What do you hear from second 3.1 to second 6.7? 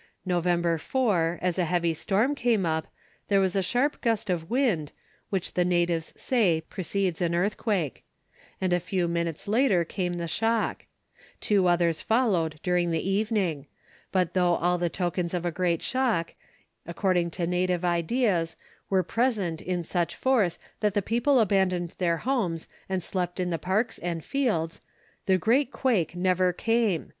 there was a sharp gust of wind, which the natives say always